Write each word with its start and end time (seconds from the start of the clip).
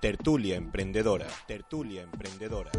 Tertulia 0.00 0.56
Emprendedora. 0.56 1.26
Tertulia 1.46 2.02
Emprendedora. 2.02 2.70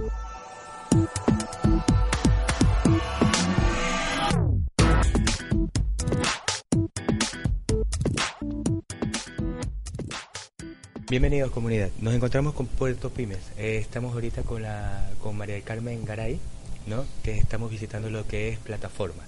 Bienvenidos 11.10 11.52
comunidad. 11.52 11.90
Nos 12.02 12.14
encontramos 12.14 12.54
con 12.54 12.68
Puerto 12.68 13.10
Pymes. 13.10 13.40
Eh, 13.58 13.78
estamos 13.78 14.14
ahorita 14.14 14.42
con 14.44 14.64
la 14.64 15.10
con 15.22 15.38
María 15.38 15.62
Carmen 15.62 16.04
Garay, 16.06 16.40
¿no? 16.88 17.06
Que 17.24 17.38
estamos 17.38 17.72
visitando 17.72 18.10
lo 18.10 18.28
que 18.28 18.50
es 18.50 18.58
plataforma. 18.60 19.24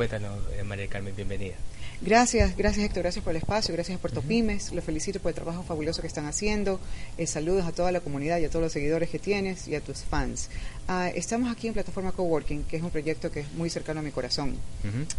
Cuéntanos, 0.00 0.38
eh, 0.58 0.64
María 0.64 0.86
Carmen, 0.86 1.14
bienvenida. 1.14 1.56
Gracias, 2.00 2.56
gracias 2.56 2.86
Héctor, 2.86 3.02
gracias 3.02 3.22
por 3.22 3.32
el 3.32 3.36
espacio, 3.36 3.74
gracias 3.74 3.98
a 3.98 4.00
Puerto 4.00 4.22
Pymes, 4.22 4.72
los 4.72 4.82
felicito 4.82 5.20
por 5.20 5.28
el 5.28 5.34
trabajo 5.34 5.62
fabuloso 5.62 6.00
que 6.00 6.06
están 6.06 6.24
haciendo, 6.24 6.80
eh, 7.18 7.26
saludos 7.26 7.66
a 7.66 7.72
toda 7.72 7.92
la 7.92 8.00
comunidad 8.00 8.38
y 8.38 8.46
a 8.46 8.48
todos 8.48 8.62
los 8.62 8.72
seguidores 8.72 9.10
que 9.10 9.18
tienes 9.18 9.68
y 9.68 9.74
a 9.74 9.82
tus 9.82 9.98
fans. 9.98 10.48
Ah, 10.88 11.10
estamos 11.14 11.52
aquí 11.52 11.66
en 11.66 11.74
Plataforma 11.74 12.12
Coworking, 12.12 12.62
que 12.64 12.78
es 12.78 12.82
un 12.82 12.88
proyecto 12.88 13.30
que 13.30 13.40
es 13.40 13.52
muy 13.52 13.68
cercano 13.68 14.00
a 14.00 14.02
mi 14.02 14.10
corazón. 14.10 14.56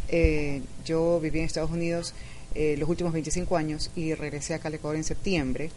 Eh, 0.07 0.63
yo 0.83 1.19
viví 1.19 1.37
en 1.37 1.45
Estados 1.45 1.69
Unidos 1.69 2.15
eh, 2.55 2.75
los 2.79 2.89
últimos 2.89 3.13
25 3.13 3.55
años 3.57 3.91
y 3.95 4.15
regresé 4.15 4.55
acá 4.55 4.69
al 4.69 4.73
Ecuador 4.73 4.97
en 4.97 5.03
septiembre 5.03 5.69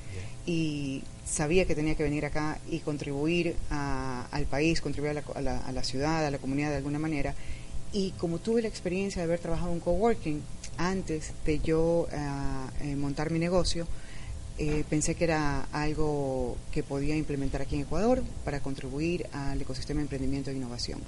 y 0.47 1.03
sabía 1.27 1.67
que 1.67 1.75
tenía 1.75 1.95
que 1.95 2.05
venir 2.05 2.25
acá 2.25 2.59
y 2.71 2.79
contribuir 2.79 3.55
al 3.69 4.47
país, 4.47 4.81
contribuir 4.81 5.19
a 5.35 5.41
la, 5.43 5.59
a 5.59 5.73
la 5.73 5.85
ciudad, 5.85 6.25
a 6.25 6.31
la 6.31 6.39
comunidad 6.39 6.71
de 6.71 6.77
alguna 6.77 6.99
manera. 6.99 7.35
Y 7.95 8.11
como 8.19 8.41
tuve 8.41 8.61
la 8.61 8.67
experiencia 8.67 9.23
de 9.23 9.27
haber 9.27 9.39
trabajado 9.39 9.73
en 9.73 9.79
coworking, 9.79 10.43
antes 10.79 11.33
de 11.47 11.61
yo 11.61 12.09
uh, 12.11 12.97
montar 12.97 13.31
mi 13.31 13.39
negocio, 13.39 13.87
eh, 14.59 14.83
pensé 14.91 15.15
que 15.15 15.23
era 15.23 15.69
algo 15.73 16.57
que 16.73 16.83
podía 16.83 17.17
implementar 17.17 17.63
aquí 17.63 17.77
en 17.77 17.83
Ecuador 17.83 18.25
para 18.45 18.59
contribuir 18.59 19.29
al 19.33 19.63
ecosistema 19.63 19.99
de 19.99 20.03
emprendimiento 20.07 20.51
e 20.51 20.55
innovación. 20.55 21.01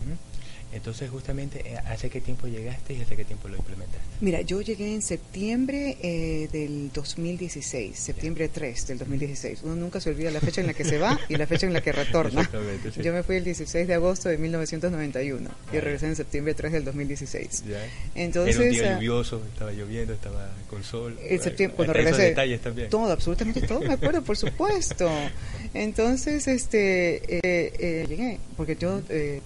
Entonces, 0.73 1.11
justamente, 1.11 1.63
eh, 1.65 1.77
¿hace 1.87 2.11
qué 2.11 2.21
tiempo 2.21 2.47
llegaste 2.47 2.95
y 2.95 3.01
hace 3.01 3.17
qué 3.17 3.25
tiempo 3.25 3.49
lo 3.49 3.57
implementaste? 3.57 4.05
Mira, 4.21 4.41
yo 4.43 4.61
llegué 4.61 4.95
en 4.95 5.03
septiembre 5.03 5.97
eh, 6.03 6.49
del 6.53 6.91
2016, 6.93 7.99
septiembre 7.99 8.49
3 8.49 8.87
del 8.89 8.99
2016. 8.99 9.61
Uno 9.63 9.77
nunca 9.77 10.01
se 10.01 10.11
olvida 10.11 10.31
la 10.31 10.41
fecha 10.41 10.61
en 10.61 10.67
la 10.67 10.75
que 10.75 10.85
se 10.85 10.99
va 10.99 11.19
y 11.29 11.37
la 11.37 11.47
fecha 11.47 11.67
en 11.67 11.73
la 11.73 11.81
que 11.81 11.93
retorna. 11.93 12.49
Sí. 12.93 13.03
Yo 13.03 13.13
me 13.13 13.23
fui 13.23 13.37
el 13.37 13.45
16 13.45 13.87
de 13.87 13.95
agosto 13.95 14.29
de 14.29 14.39
1991 14.39 15.51
y 15.73 15.79
regresé 15.79 16.07
en 16.07 16.17
septiembre 16.17 16.55
3 16.55 16.73
del 16.73 16.85
2016. 16.85 17.65
Ya. 17.67 17.87
Entonces, 18.15 18.57
Era 18.57 18.65
un 18.65 18.71
día 18.71 18.83
uh, 18.83 18.95
lluvioso, 18.95 19.43
estaba 19.53 19.73
lloviendo, 19.73 20.13
estaba 20.15 20.51
con 20.69 20.83
sol. 20.83 21.17
En 21.23 21.43
septiembre, 21.43 21.77
cuando 21.77 21.93
regresé, 21.93 22.23
detalles 22.23 22.61
también. 22.61 22.89
todo, 22.91 23.13
absolutamente 23.13 23.63
todo, 23.63 23.81
me 23.81 23.95
acuerdo, 23.95 24.23
por 24.23 24.37
supuesto. 24.37 25.09
Entonces, 25.75 26.47
este, 26.49 27.17
eh, 27.17 27.73
eh, 27.79 28.07
llegué, 28.09 28.39
porque 28.57 28.77
yo 28.77 29.01
eh, 29.09 29.41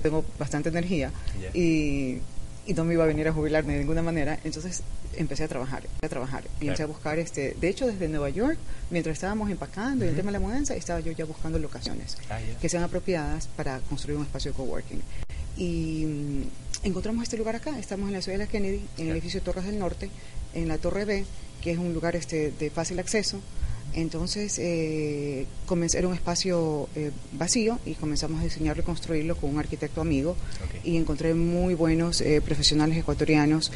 tengo 0.00 0.24
bastante 0.38 0.68
energía 0.68 1.10
Yeah. 1.40 1.50
y, 1.54 2.20
y 2.66 2.74
no 2.74 2.84
me 2.84 2.94
iba 2.94 3.04
a 3.04 3.06
venir 3.06 3.26
a 3.28 3.32
jubilar 3.32 3.64
de 3.64 3.76
ninguna 3.78 4.02
manera, 4.02 4.38
entonces 4.44 4.82
empecé 5.16 5.44
a 5.44 5.48
trabajar, 5.48 5.82
a 6.00 6.08
trabajar 6.08 6.44
y 6.60 6.66
empecé 6.66 6.84
a 6.84 6.86
buscar, 6.86 7.18
este, 7.18 7.54
de 7.60 7.68
hecho 7.68 7.86
desde 7.86 8.08
Nueva 8.08 8.30
York, 8.30 8.56
mientras 8.90 9.14
estábamos 9.14 9.50
empacando 9.50 10.04
y 10.04 10.08
el 10.08 10.14
tema 10.16 10.28
de 10.30 10.38
la 10.38 10.40
mudanza, 10.40 10.74
estaba 10.74 11.00
yo 11.00 11.12
ya 11.12 11.24
buscando 11.24 11.58
locaciones 11.58 12.16
Ah, 12.30 12.38
que 12.60 12.68
sean 12.68 12.82
apropiadas 12.84 13.46
para 13.48 13.80
construir 13.80 14.16
un 14.18 14.24
espacio 14.24 14.52
de 14.52 14.56
coworking. 14.56 15.02
Y 15.56 16.04
mm, 16.06 16.42
encontramos 16.86 17.24
este 17.24 17.36
lugar 17.36 17.56
acá, 17.56 17.78
estamos 17.78 18.08
en 18.08 18.14
la 18.14 18.22
ciudad 18.22 18.38
de 18.38 18.44
la 18.44 18.50
Kennedy, 18.50 18.80
en 18.96 19.06
el 19.08 19.12
edificio 19.12 19.42
Torres 19.42 19.64
del 19.66 19.78
Norte, 19.78 20.08
en 20.54 20.68
la 20.68 20.78
Torre 20.78 21.04
B, 21.04 21.24
que 21.60 21.72
es 21.72 21.78
un 21.78 21.92
lugar 21.92 22.16
este, 22.16 22.52
de 22.52 22.70
fácil 22.70 22.98
acceso. 22.98 23.40
Entonces, 23.94 24.58
eh, 24.58 25.46
comencé- 25.66 25.98
era 25.98 26.08
un 26.08 26.14
espacio 26.14 26.88
eh, 26.96 27.10
vacío 27.32 27.78
y 27.84 27.94
comenzamos 27.94 28.40
a 28.40 28.44
diseñarlo 28.44 28.82
y 28.82 28.86
construirlo 28.86 29.36
con 29.36 29.50
un 29.50 29.58
arquitecto 29.58 30.00
amigo 30.00 30.30
Ok. 30.30 30.84
y 30.84 30.96
encontré 30.96 31.34
muy 31.34 31.74
buenos 31.74 32.20
eh, 32.22 32.40
profesionales 32.44 32.96
ecuatorianos 32.96 33.70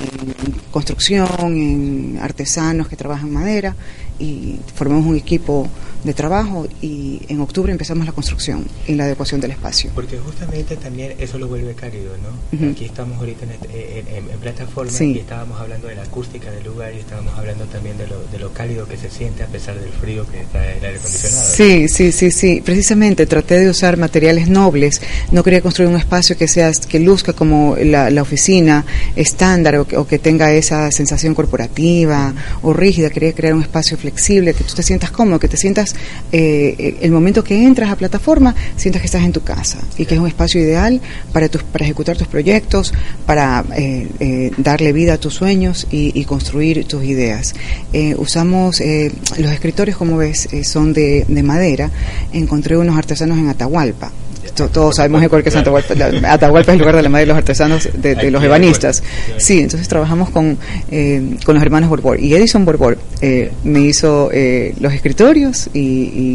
en 0.00 0.52
construcción, 0.70 1.28
en 1.40 2.18
artesanos 2.20 2.88
que 2.88 2.96
trabajan 2.96 3.30
madera 3.32 3.74
y 4.18 4.56
formamos 4.74 5.06
un 5.06 5.16
equipo 5.16 5.68
de 6.04 6.14
trabajo 6.14 6.66
y 6.80 7.20
en 7.28 7.40
octubre 7.40 7.70
empezamos 7.70 8.04
la 8.06 8.12
construcción 8.12 8.66
y 8.88 8.94
la 8.94 9.04
adecuación 9.04 9.40
del 9.40 9.52
espacio. 9.52 9.90
Porque 9.94 10.18
justamente 10.18 10.76
también 10.76 11.14
eso 11.18 11.38
lo 11.38 11.46
vuelve 11.48 11.74
cálido, 11.74 12.12
¿no? 12.18 12.56
Ujú. 12.58 12.72
Aquí 12.72 12.84
estamos 12.84 13.18
ahorita 13.18 13.44
en, 13.44 13.50
este- 13.52 14.00
en- 14.00 14.08
en- 14.08 14.30
en 14.30 14.38
plataforma 14.40 14.90
Sí. 14.90 15.12
y 15.12 15.18
estábamos 15.20 15.60
hablando 15.60 15.86
de 15.88 15.94
la 15.94 16.02
acústica 16.02 16.50
del 16.50 16.64
lugar 16.64 16.92
y 16.94 16.98
estábamos 16.98 17.34
hablando 17.38 17.64
también 17.66 17.96
de 17.98 18.08
lo, 18.08 18.20
de 18.26 18.38
lo 18.38 18.52
cálido 18.52 18.86
que 18.88 18.96
se 18.96 19.10
siente 19.10 19.44
a 19.44 19.46
pesar 19.46 19.61
del 19.66 19.92
frío 20.00 20.26
que 20.26 20.44
trae 20.50 20.78
el 20.78 20.84
aire 20.84 20.98
acondicionado. 20.98 21.54
Sí, 21.54 21.88
sí, 21.88 22.12
sí, 22.12 22.30
sí. 22.30 22.62
Precisamente 22.64 23.26
traté 23.26 23.60
de 23.60 23.70
usar 23.70 23.96
materiales 23.96 24.48
nobles. 24.48 25.00
No 25.30 25.44
quería 25.44 25.60
construir 25.60 25.88
un 25.88 25.96
espacio 25.96 26.36
que 26.36 26.48
sea 26.48 26.72
que 26.72 26.98
luzca 26.98 27.32
como 27.32 27.76
la, 27.76 28.10
la 28.10 28.22
oficina 28.22 28.84
estándar 29.14 29.76
o 29.76 29.86
que, 29.86 29.96
o 29.96 30.06
que 30.06 30.18
tenga 30.18 30.52
esa 30.52 30.90
sensación 30.90 31.34
corporativa 31.34 32.34
o 32.62 32.72
rígida. 32.72 33.10
Quería 33.10 33.32
crear 33.32 33.54
un 33.54 33.62
espacio 33.62 33.96
flexible, 33.96 34.54
que 34.54 34.64
tú 34.64 34.74
te 34.74 34.82
sientas 34.82 35.10
cómodo, 35.10 35.38
que 35.38 35.48
te 35.48 35.56
sientas 35.56 35.94
eh, 36.32 36.98
el 37.00 37.12
momento 37.12 37.44
que 37.44 37.62
entras 37.64 37.90
a 37.90 37.96
plataforma, 37.96 38.54
sientas 38.76 39.00
que 39.02 39.06
estás 39.06 39.22
en 39.22 39.32
tu 39.32 39.42
casa 39.42 39.78
y 39.96 40.06
que 40.06 40.14
es 40.14 40.20
un 40.20 40.26
espacio 40.26 40.60
ideal 40.60 41.00
para 41.32 41.48
tus 41.48 41.62
para 41.62 41.84
ejecutar 41.84 42.16
tus 42.16 42.26
proyectos, 42.26 42.92
para 43.26 43.64
eh, 43.76 44.08
eh, 44.18 44.50
darle 44.56 44.92
vida 44.92 45.14
a 45.14 45.18
tus 45.18 45.34
sueños 45.34 45.86
y, 45.90 46.18
y 46.18 46.24
construir 46.24 46.84
tus 46.86 47.04
ideas. 47.04 47.54
Eh, 47.92 48.14
usamos 48.16 48.80
eh, 48.80 49.12
los 49.52 49.56
escritorios, 49.56 49.98
como 49.98 50.16
ves, 50.16 50.48
eh, 50.52 50.64
son 50.64 50.94
de, 50.94 51.26
de 51.28 51.42
madera. 51.42 51.90
Encontré 52.32 52.78
unos 52.78 52.96
artesanos 52.96 53.36
en 53.36 53.48
Atahualpa. 53.48 54.10
To- 54.56 54.68
Todos 54.68 54.96
sabemos 54.96 55.20
que 55.42 55.48
es 55.48 55.56
Atahualpa. 55.56 55.94
Atahualpa 56.30 56.72
es 56.72 56.74
el 56.74 56.78
lugar 56.80 56.96
de 56.96 57.02
la 57.02 57.08
madera 57.08 57.26
de 57.26 57.32
los 57.32 57.36
artesanos, 57.38 57.88
de, 57.94 58.30
los 58.30 58.42
ebanistas. 58.44 59.00
acuerdo. 59.00 59.40
Sí, 59.40 59.60
entonces 59.60 59.88
trabajamos 59.88 60.30
con, 60.30 60.58
eh, 60.90 61.36
con 61.44 61.54
los 61.54 61.62
hermanos 61.64 61.88
Borbor. 61.88 62.20
Y 62.20 62.34
Edison 62.34 62.64
Borbor 62.64 62.98
eh, 63.22 63.50
me 63.64 63.80
hizo 63.80 64.30
eh, 64.32 64.74
los 64.80 64.92
escritorios 64.92 65.70
y, 65.72 65.78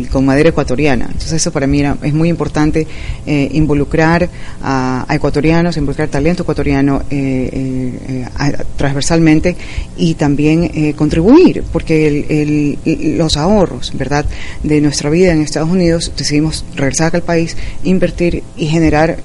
y 0.03 0.07
con 0.11 0.25
madera 0.25 0.49
ecuatoriana. 0.49 1.05
Entonces 1.05 1.33
eso 1.33 1.51
para 1.51 1.67
mí 1.67 1.79
era, 1.79 1.95
es 2.01 2.13
muy 2.13 2.29
importante 2.29 2.87
eh, 3.25 3.49
involucrar 3.53 4.29
a, 4.63 5.05
a 5.07 5.15
ecuatorianos, 5.15 5.77
involucrar 5.77 6.07
talento 6.09 6.43
ecuatoriano 6.43 7.03
eh, 7.11 8.25
a- 8.35 8.51
transversalmente 8.77 9.55
y 9.95 10.15
también 10.15 10.71
eh, 10.73 10.93
contribuir, 10.95 11.63
porque 11.71 12.07
el- 12.07 12.77
el- 12.85 13.17
los 13.17 13.37
ahorros, 13.37 13.91
¿verdad?, 13.95 14.25
de 14.63 14.81
nuestra 14.81 15.09
vida 15.09 15.31
en 15.33 15.41
Estados 15.41 15.69
Unidos, 15.69 16.11
decidimos 16.17 16.65
regresar 16.75 17.07
acá 17.07 17.17
al 17.17 17.23
país, 17.23 17.55
invertir 17.83 18.06
y 18.55 18.67
generar 18.67 19.17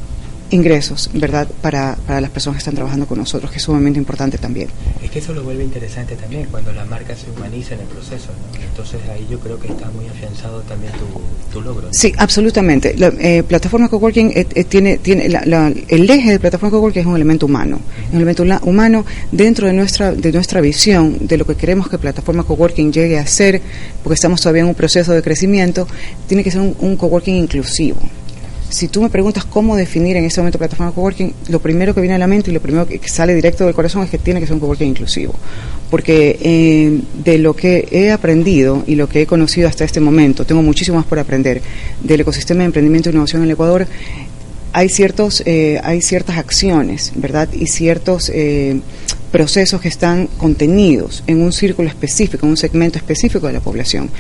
ingresos, 0.53 1.11
¿verdad?, 1.15 1.49
para, 1.61 1.97
para 2.07 2.21
las 2.21 2.31
personas 2.31 2.57
que 2.57 2.61
están 2.61 2.75
trabajando 2.75 3.07
con 3.07 3.19
nosotros, 3.19 3.51
que 3.51 3.57
es 3.57 3.63
sumamente 3.63 3.99
importante 3.99 4.39
también. 4.39 4.69
Es 5.03 5.11
que 5.11 5.19
eso 5.19 5.33
lo 5.33 5.43
vuelve 5.43 5.65
interesante 5.65 6.15
también 6.15 6.47
cuando 6.51 6.73
la 6.73 6.85
marca 6.85 7.17
se 7.17 7.31
humaniza 7.31 7.75
en 7.75 7.81
el 7.81 7.87
proceso. 7.87 8.29
¿no? 8.29 8.63
Entonces 8.63 9.01
ahí 9.11 9.27
yo 9.31 9.39
creo 9.41 9.59
que 9.59 9.69
está 9.69 9.91
muy 9.91 10.07
afianzado 10.07 10.61
también 10.63 10.93
tu, 10.93 11.53
tu 11.53 11.63
logro. 11.63 11.89
Sí, 11.93 12.13
absolutamente. 12.17 12.95
La 12.97 13.13
eh, 13.19 13.43
plataforma 13.43 13.89
coworking 13.89 14.33
eh, 14.35 14.47
eh, 14.55 14.65
tiene, 14.65 14.99
tiene 14.99 15.29
la, 15.29 15.45
la, 15.47 15.73
el 15.89 16.09
eje 16.11 16.33
de 16.33 16.41
plataforma 16.41 16.71
coworking 16.71 17.01
es 17.01 17.07
un 17.07 17.17
elemento 17.17 17.47
humano, 17.47 17.81
un 18.11 18.17
elemento 18.17 18.45
humano 18.63 19.05
dentro 19.31 19.67
de 19.67 19.73
nuestra 19.73 20.13
de 20.13 20.33
nuestra 20.33 20.61
visión 20.61 21.27
de 21.27 21.37
lo 21.37 21.47
que 21.47 21.55
queremos 21.55 21.89
que 21.89 21.99
plataforma 21.99 22.45
coworking 22.45 22.93
llegue 22.93 23.19
a 23.19 23.27
ser, 23.27 23.61
porque 24.03 24.15
estamos 24.15 24.41
todavía 24.41 24.63
en 24.63 24.69
un 24.69 24.75
proceso 24.75 25.13
de 25.13 25.23
crecimiento. 25.23 25.87
Tiene 26.27 26.45
que 26.45 26.51
ser 26.51 26.61
un, 26.61 26.77
un 26.79 26.97
coworking 26.97 27.37
inclusivo 27.37 27.99
si 28.73 28.89
tú 28.89 29.03
me 29.03 29.11
preguntas 29.11 29.45
cómo 29.45 29.77
definir 29.77 30.17
en 30.17 30.25
este 30.25 30.41
momento 30.41 30.59
plataforma 30.59 30.93
coworking, 30.93 31.35
lo 31.49 31.61
primero 31.61 31.95
que 31.95 32.01
viene 32.01 32.15
a 32.15 32.19
la 32.19 32.27
mente 32.27 32.51
y 32.51 32.55
lo 32.55 32.61
primero 32.61 32.87
que 32.87 32.99
sale 33.07 33.35
directo 33.35 33.67
del 33.67 33.75
corazón 33.75 34.03
es 34.03 34.11
que 34.11 34.17
tiene 34.17 34.41
que 34.41 34.47
ser 34.47 34.55
un 34.55 34.61
coworking 34.61 34.89
inclusivo. 34.89 35.35
Porque 35.91 36.39
eh, 36.41 37.01
de 37.23 37.39
lo 37.39 37.55
que 37.55 37.87
he 37.91 38.11
aprendido 38.11 38.83
y 38.87 38.95
lo 38.95 39.09
que 39.09 39.23
he 39.23 39.27
conocido 39.27 39.69
hasta 39.69 39.85
este 39.85 40.01
momento, 40.01 40.47
tengo 40.47 40.63
muchísimo 40.63 40.97
más 40.97 41.07
por 41.07 41.19
aprender 41.19 41.61
del 42.03 42.23
ecosistema 42.23 42.61
de 42.61 42.67
emprendimiento 42.67 43.11
e 43.11 43.13
innovación 43.13 43.43
en 43.43 43.49
el 43.49 43.53
Ecuador, 43.53 43.87
hay 44.73 44.89
ciertos 44.89 45.43
eh, 45.45 45.79
hay 45.85 46.01
ciertas 46.01 46.39
acciones 46.39 47.13
verdad 47.15 47.47
y 47.53 47.67
ciertos 47.67 48.31
eh, 48.35 48.81
procesos 49.33 49.81
que 49.81 49.89
están 49.89 50.29
contenidos 50.37 51.25
en 51.27 51.41
un 51.41 51.53
círculo 51.53 51.89
específico, 51.89 52.47
en 52.47 52.51
un 52.51 52.57
segmento 52.57 52.99
específico 52.99 53.47
de 53.47 53.55
la 53.55 53.61
población. 53.61 54.11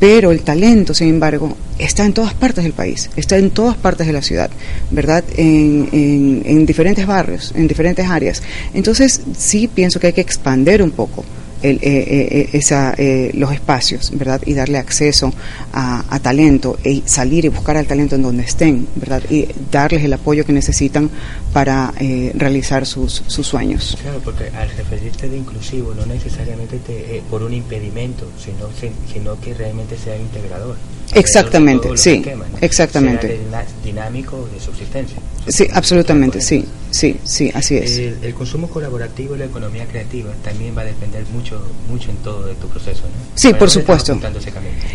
Pero 0.00 0.32
el 0.32 0.40
talento, 0.40 0.94
sin 0.94 1.10
embargo, 1.10 1.56
está 1.78 2.04
en 2.04 2.14
todas 2.14 2.34
partes 2.34 2.64
del 2.64 2.72
país, 2.72 3.10
está 3.14 3.36
en 3.36 3.50
todas 3.50 3.76
partes 3.76 4.06
de 4.06 4.12
la 4.12 4.22
ciudad, 4.22 4.50
¿verdad? 4.90 5.22
En, 5.36 5.88
en, 5.92 6.42
en 6.44 6.66
diferentes 6.66 7.06
barrios, 7.06 7.52
en 7.54 7.68
diferentes 7.68 8.08
áreas. 8.08 8.42
Entonces, 8.72 9.20
sí 9.36 9.68
pienso 9.68 10.00
que 10.00 10.08
hay 10.08 10.12
que 10.14 10.22
expandir 10.22 10.82
un 10.82 10.90
poco 10.90 11.24
el, 11.64 11.76
eh, 11.76 11.78
eh, 11.82 12.48
esa, 12.52 12.94
eh, 12.96 13.30
los 13.34 13.52
espacios, 13.52 14.10
¿verdad? 14.14 14.40
Y 14.44 14.54
darle 14.54 14.78
acceso 14.78 15.32
a, 15.72 16.02
talento 16.22 16.78
y 16.84 17.02
salir 17.04 17.44
y 17.44 17.48
buscar 17.48 17.76
al 17.76 17.86
talento 17.86 18.14
en 18.14 18.22
donde 18.22 18.44
estén, 18.44 18.86
¿verdad? 18.94 19.22
Y 19.28 19.48
darles 19.70 20.04
el 20.04 20.12
apoyo 20.12 20.44
que 20.46 20.52
necesitan 20.52 21.10
para 21.52 21.92
eh, 22.00 22.32
realizar 22.34 22.86
sus, 22.86 23.22
sus 23.26 23.46
sueños. 23.46 23.96
Claro, 24.02 24.20
porque 24.24 24.44
al 24.56 24.68
referirte 24.70 25.28
de 25.28 25.36
inclusivo 25.36 25.94
no 25.94 26.06
necesariamente 26.06 26.78
te, 26.78 27.16
eh, 27.16 27.22
por 27.30 27.42
un 27.42 27.54
impedimento, 27.54 28.26
sino, 28.38 28.68
sino 29.12 29.40
que 29.40 29.54
realmente 29.54 29.96
sea 29.96 30.16
integrador. 30.16 30.76
Exactamente, 31.12 31.96
sí, 31.96 32.14
esquemas, 32.14 32.50
¿no? 32.50 32.58
exactamente. 32.60 33.38
Dinámico 33.84 34.48
de 34.52 34.60
subsistencia. 34.60 35.18
Sí, 35.46 35.66
absolutamente, 35.72 36.40
sí, 36.40 36.64
sí, 36.90 37.16
sí, 37.22 37.50
así 37.54 37.76
es. 37.76 37.98
El, 37.98 38.18
el, 38.22 38.34
consumo 38.34 38.68
colaborativo 38.68 39.34
y 39.34 39.38
la 39.38 39.44
economía 39.44 39.84
creativa 39.84 40.32
también 40.42 40.76
va 40.76 40.82
a 40.82 40.86
depender 40.86 41.22
mucho, 41.34 41.60
mucho 41.90 42.10
en 42.10 42.16
todo 42.18 42.46
de 42.46 42.54
tu 42.54 42.66
proceso, 42.68 43.02
¿no? 43.02 43.34
Sí, 43.34 43.52
por 43.52 43.70
supuesto. 43.70 44.18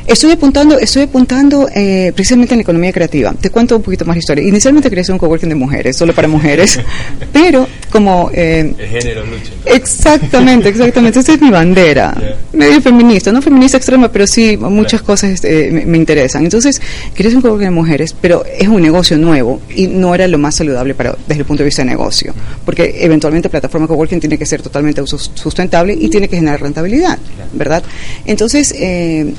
Estoy 0.07 0.31
apuntando, 0.31 0.79
estoy 0.79 1.03
apuntando 1.03 1.69
eh, 1.73 2.11
precisamente 2.15 2.55
en 2.55 2.59
la 2.59 2.63
economía 2.63 2.91
creativa. 2.91 3.33
Te 3.33 3.51
cuento 3.51 3.75
un 3.75 3.83
poquito 3.83 4.05
más 4.05 4.15
de 4.15 4.19
historia. 4.19 4.43
Inicialmente 4.43 4.89
quería 4.89 5.03
hacer 5.03 5.13
un 5.13 5.19
coworking 5.19 5.49
de 5.49 5.55
mujeres, 5.55 5.95
solo 5.95 6.13
para 6.15 6.27
mujeres, 6.27 6.79
pero 7.31 7.67
como 7.89 8.29
eh, 8.33 8.73
el 8.77 8.87
género 8.87 9.25
lucha. 9.25 9.51
Exactamente, 9.65 10.69
exactamente. 10.69 11.19
Esa 11.19 11.33
es 11.33 11.41
mi 11.41 11.49
bandera. 11.49 12.15
Yeah. 12.19 12.35
Medio 12.51 12.81
feminista, 12.81 13.31
no 13.31 13.41
feminista 13.41 13.77
extrema, 13.77 14.11
pero 14.11 14.27
sí 14.27 14.57
muchas 14.57 15.01
cosas 15.01 15.43
eh, 15.43 15.69
me, 15.71 15.85
me, 15.85 15.97
interesan. 15.97 16.43
Entonces 16.43 16.81
quería 17.13 17.29
hacer 17.29 17.37
un 17.37 17.41
coworking 17.43 17.65
de 17.65 17.71
mujeres, 17.71 18.15
pero 18.19 18.43
es 18.45 18.67
un 18.67 18.81
negocio 18.81 19.17
nuevo 19.17 19.61
y 19.73 19.87
no 19.87 20.13
era 20.13 20.27
lo 20.27 20.37
más 20.37 20.55
saludable 20.55 20.95
para 20.95 21.15
desde 21.27 21.41
el 21.41 21.45
punto 21.45 21.63
de 21.63 21.65
vista 21.65 21.83
de 21.83 21.89
negocio, 21.89 22.33
porque 22.65 22.97
eventualmente 22.99 23.49
plataforma 23.49 23.87
coworking 23.87 24.19
tiene 24.19 24.37
que 24.37 24.45
ser 24.45 24.61
totalmente 24.61 25.01
sustentable 25.05 25.93
y 25.93 26.09
tiene 26.09 26.27
que 26.27 26.37
generar 26.37 26.61
rentabilidad, 26.61 27.17
¿verdad? 27.53 27.83
Entonces 28.25 28.73
eh, 28.77 29.33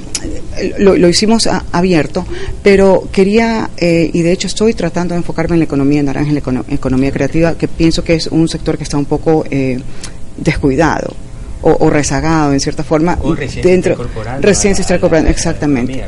lo, 0.79 0.97
lo, 0.97 1.09
hicimos 1.09 1.47
a, 1.47 1.65
abierto, 1.73 2.27
pero 2.63 3.09
quería 3.13 3.71
eh, 3.77 4.11
y 4.13 4.23
de 4.23 4.33
hecho 4.33 4.47
estoy 4.47 4.75
tratando 4.75 5.15
de 5.15 5.19
enfocarme 5.19 5.55
en 5.55 5.61
la 5.61 5.65
economía 5.65 6.03
naranja, 6.03 6.29
en 6.29 6.35
la 6.35 6.41
econo 6.41 6.65
economía 6.69 7.11
creativa, 7.13 7.55
que 7.55 7.69
pienso 7.69 8.05
que 8.05 8.15
es 8.15 8.27
un 8.29 8.40
sector 8.49 8.77
que 8.77 8.85
está 8.85 8.97
un 8.99 9.07
poco 9.07 9.45
eh, 9.51 9.81
descuidado. 10.37 11.15
O, 11.63 11.77
o, 11.79 11.91
rezagado 11.91 12.55
en 12.55 12.61
cierta 12.61 12.83
forma 12.83 13.19
o 13.21 13.35
recién 13.35 13.63
dentro 13.63 13.95
recién 14.41 14.75
se 14.75 14.81
está 14.81 14.95
incorporando 14.97 15.29
exactamente. 15.29 16.03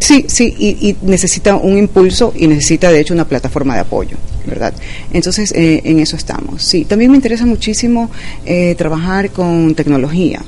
sí 0.00 0.24
sí 0.26 0.54
y, 0.58 0.88
y, 0.88 0.96
necesita 1.02 1.56
un 1.56 1.76
impulso 1.76 2.32
y 2.34 2.46
necesita 2.46 2.90
de 2.90 3.00
hecho 3.00 3.12
una 3.12 3.26
plataforma 3.26 3.74
de 3.74 3.80
apoyo 3.80 4.16
verdad 4.46 4.72
entonces 5.12 5.52
eh, 5.52 5.82
en 5.84 5.98
eso 5.98 6.16
estamos. 6.16 6.62
Sí 6.62 6.86
también 6.86 7.10
me 7.10 7.18
interesa 7.18 7.44
muchísimo 7.44 8.10
eh, 8.46 8.74
trabajar 8.76 9.28
con 9.28 9.74
tecnología 9.74 10.40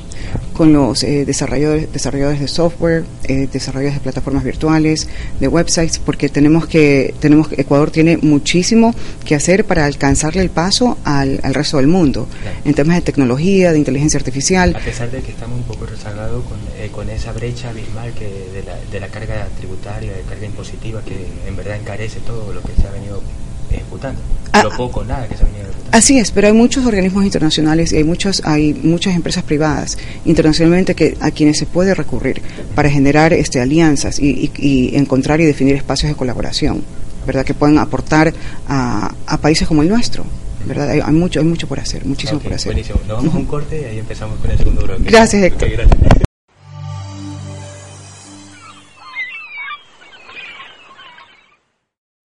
con 0.55 0.73
los 0.73 1.03
eh, 1.03 1.25
desarrolladores, 1.25 1.93
desarrolladores 1.93 2.41
de 2.41 2.49
software, 2.49 3.05
eh, 3.25 3.49
desarrolladores 3.53 3.97
de 3.97 4.01
plataformas 4.01 4.45
virtuales, 4.45 5.09
de 5.41 5.49
websites, 5.49 5.99
porque 5.99 6.29
tenemos 6.29 6.67
que, 6.67 7.15
tenemos 7.21 7.49
Ecuador 7.53 7.91
tiene 7.91 8.17
muchísimo 8.19 8.95
que 9.25 9.35
hacer 9.35 9.65
para 9.65 9.85
alcanzarle 9.85 10.43
el 10.43 10.51
paso 10.51 10.97
al, 11.05 11.41
al 11.43 11.55
resto 11.55 11.77
del 11.79 11.89
mundo, 11.89 12.29
claro. 12.41 12.57
en 12.65 12.75
temas 12.75 12.97
de 12.97 13.03
tecnología, 13.03 13.73
de 13.73 13.79
inteligencia 13.79 14.19
artificial. 14.19 14.75
A 14.77 14.81
pesar 14.81 15.11
de 15.11 15.21
que 15.21 15.33
estamos 15.33 15.59
un 15.59 15.65
poco 15.65 15.87
rezagados 15.87 16.45
con, 16.45 16.59
eh, 16.79 16.89
con 16.91 17.11
esa 17.11 17.33
brecha 17.33 17.71
abismal 17.71 18.13
que 18.13 18.27
de 18.27 18.63
la, 18.65 18.79
de 18.91 19.01
la 19.01 19.09
carga 19.09 19.49
tributaria, 19.59 20.13
de 20.13 20.23
carga 20.23 20.47
impositiva, 20.47 21.03
que 21.03 21.27
en 21.49 21.57
verdad 21.57 21.77
encarece 21.77 22.21
todo 22.21 22.53
lo 22.55 22.63
que 22.63 22.73
se 22.81 22.87
ha 22.87 22.93
venido 22.93 23.21
ejecutando. 23.71 24.21
Ah, 24.53 24.63
lo 24.63 24.71
poco, 24.71 25.05
nada 25.05 25.27
que 25.29 25.37
se 25.37 25.45
venido 25.45 25.63
ejecutando. 25.63 25.97
Así 25.97 26.19
es, 26.19 26.31
pero 26.31 26.49
hay 26.49 26.53
muchos 26.53 26.87
organismos 26.87 27.25
internacionales 27.25 27.93
y 27.93 27.97
hay 27.97 28.05
muchas, 28.05 28.43
hay 28.45 28.75
muchas 28.75 29.15
empresas 29.15 29.45
privadas 29.45 29.99
internacionalmente 30.25 30.95
que 30.95 31.17
a 31.21 31.31
quienes 31.31 31.59
se 31.59 31.67
puede 31.67 31.95
recurrir 31.95 32.43
para 32.75 32.91
generar 32.91 33.33
este, 33.33 33.61
alianzas 33.61 34.19
y, 34.19 34.29
y, 34.29 34.53
y 34.57 34.97
encontrar 34.97 35.41
y 35.41 35.45
definir 35.45 35.77
espacios 35.77 36.11
de 36.11 36.17
colaboración, 36.17 36.83
¿verdad? 37.27 37.45
Que 37.45 37.55
puedan 37.55 37.79
aportar 37.79 38.33
a, 38.69 39.15
a 39.27 39.39
países 39.39 39.69
como 39.69 39.83
el 39.83 39.89
nuestro. 39.89 40.25
¿verdad? 40.67 40.89
Hay, 40.91 41.01
hay, 41.01 41.13
mucho, 41.13 41.41
hay 41.41 41.47
mucho 41.47 41.67
por 41.69 41.79
hacer, 41.79 42.07
muchísimo 42.07 42.39
okay, 42.39 42.49
por 42.49 42.57
hacer. 42.57 42.73
Buenísimo. 42.73 42.99
Nos 43.07 43.19
vamos 43.19 43.35
a 43.35 43.39
un 43.39 43.45
corte 43.45 43.81
y 43.83 43.85
ahí 43.85 43.99
empezamos 43.99 44.39
con 44.39 44.51
el 44.51 44.59
segundo 44.59 44.83
bloque. 44.83 45.03
Gracias, 45.05 45.43
Héctor. 45.43 45.69
Okay, 45.69 45.77
gracias. 45.77 46.25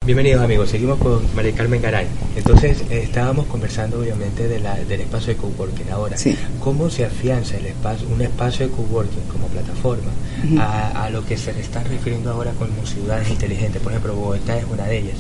Bienvenidos 0.10 0.42
amigos, 0.42 0.70
seguimos 0.72 0.98
con 0.98 1.22
María 1.36 1.54
Carmen 1.54 1.84
Garay. 1.84 2.08
Entonces 2.36 2.82
eh, 2.90 3.02
estábamos 3.04 3.46
conversando 3.46 4.00
obviamente 4.00 4.48
de 4.48 4.60
la, 4.60 4.74
del 4.74 5.02
espacio 5.02 5.36
de 5.36 5.40
coworking. 5.40 5.92
Ahora, 5.92 6.18
sí. 6.18 6.36
¿cómo 6.60 6.90
se 6.90 7.06
afianza 7.06 7.58
el 7.58 7.68
espacio, 7.68 8.08
un 8.10 8.20
espacio 8.20 8.66
de 8.68 8.72
coworking 8.72 9.22
como 9.32 9.46
plataforma 9.50 10.10
uh 10.10 10.48
-huh. 10.48 10.60
a, 10.62 11.04
a, 11.06 11.10
lo 11.12 11.24
que 11.24 11.38
se 11.38 11.54
le 11.54 11.62
está 11.62 11.84
refiriendo 11.84 12.32
ahora 12.32 12.54
como 12.54 12.88
ciudades 12.88 13.30
inteligentes? 13.30 13.84
Por 13.84 13.92
ejemplo, 13.92 14.16
Bogotá 14.16 14.58
es 14.58 14.66
una 14.68 14.86
de 14.86 14.98
ellas. 14.98 15.18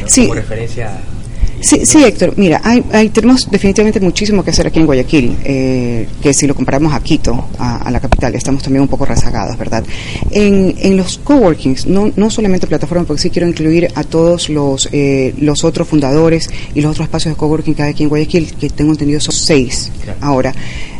¿no? 0.00 0.08
Sí. 0.08 0.22
Como 0.22 0.34
referencia 0.34 0.88
a 0.88 1.15
Sí, 1.60 1.86
sí, 1.86 2.04
Héctor. 2.04 2.34
Mira, 2.36 2.60
hay, 2.62 2.84
hay, 2.92 3.08
tenemos 3.08 3.50
definitivamente 3.50 4.00
muchísimo 4.00 4.44
que 4.44 4.50
hacer 4.50 4.66
aquí 4.66 4.78
en 4.78 4.86
Guayaquil, 4.86 5.36
eh, 5.44 6.08
que 6.22 6.34
si 6.34 6.46
lo 6.46 6.54
comparamos 6.54 6.92
a 6.92 7.00
Quito, 7.00 7.48
a, 7.58 7.78
a, 7.78 7.90
la 7.90 8.00
capital, 8.00 8.34
estamos 8.34 8.62
también 8.62 8.82
un 8.82 8.88
poco 8.88 9.04
rezagados, 9.04 9.56
¿verdad? 9.56 9.84
En, 10.30 10.74
en 10.78 10.96
los 10.96 11.18
coworkings, 11.18 11.86
no, 11.86 12.12
no 12.14 12.30
solamente 12.30 12.66
plataformas, 12.66 13.06
porque 13.06 13.22
sí 13.22 13.30
quiero 13.30 13.48
incluir 13.48 13.88
a 13.94 14.04
todos 14.04 14.48
los, 14.48 14.88
eh, 14.92 15.34
los 15.38 15.64
otros 15.64 15.88
fundadores 15.88 16.50
y 16.74 16.80
los 16.80 16.90
otros 16.92 17.06
espacios 17.06 17.34
de 17.34 17.38
coworking 17.38 17.74
que 17.74 17.82
hay 17.82 17.90
aquí 17.90 18.02
en 18.02 18.08
Guayaquil, 18.10 18.52
que 18.54 18.68
tengo 18.70 18.92
entendido 18.92 19.20
son 19.20 19.34
seis 19.34 19.90
claro. 20.04 20.18
ahora 20.20 20.54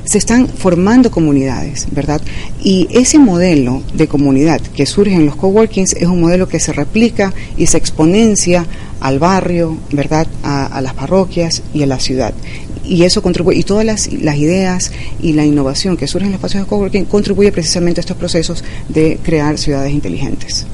se 0.06 0.18
están 0.18 0.46
formando 0.48 1.10
comunidades, 1.10 1.88
¿verdad? 1.90 2.20
Y 2.62 2.88
ese 2.92 3.18
modelo 3.18 3.82
de 3.92 4.06
comunidad 4.06 4.60
que 4.60 4.86
surge 4.86 5.14
en 5.14 5.26
los 5.26 5.34
coworkings 5.34 5.94
es 5.94 6.06
un 6.06 6.20
modelo 6.20 6.48
que 6.48 6.60
se 6.60 6.72
replica 6.72 7.34
y 7.56 7.66
se 7.66 7.76
exponencia 7.76 8.66
al 9.00 9.18
barrio, 9.18 9.76
¿verdad? 9.90 10.26
A, 10.44 10.80
las 10.80 10.94
parroquias 10.94 11.62
y 11.74 11.82
a 11.82 11.86
la 11.86 11.98
ciudad. 11.98 12.32
Y 12.84 13.02
eso 13.02 13.20
contribuye, 13.20 13.58
y 13.58 13.62
todas 13.64 13.84
las, 13.84 14.12
las, 14.12 14.36
ideas 14.36 14.92
y 15.20 15.32
la 15.32 15.44
innovación 15.44 15.96
que 15.96 16.06
surge 16.06 16.26
en 16.26 16.32
los 16.32 16.38
espacios 16.38 16.62
de 16.62 16.68
coworking 16.68 17.04
contribuye 17.06 17.50
precisamente 17.50 17.98
a 18.00 18.02
estos 18.02 18.16
procesos 18.16 18.62
de 18.88 19.18
crear 19.24 19.58
ciudades 19.58 19.92
inteligentes. 19.92 20.66